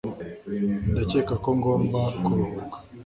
Ndakeka 0.91 1.33
ko 1.43 1.49
ngomba 1.57 1.99
kuruhuka 2.25 2.77